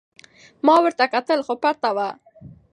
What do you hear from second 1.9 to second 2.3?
وه.